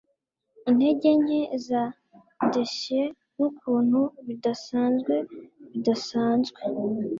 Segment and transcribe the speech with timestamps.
[0.69, 1.81] intege nke za
[2.51, 5.13] daisesnukuntu bidasanzwe
[5.71, 6.59] bidasanzwe